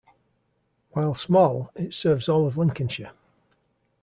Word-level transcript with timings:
While 0.93 1.13
small, 1.13 1.69
it 1.75 1.93
serves 1.93 2.27
all 2.27 2.47
of 2.47 2.57
Lincolnshire. 2.57 3.11